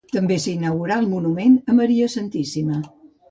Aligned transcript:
També 0.13 0.35
s'inaugurà 0.43 0.97
el 1.01 1.09
monument 1.11 1.59
a 1.73 1.77
Maria 1.81 2.09
Santíssima. 2.17 2.81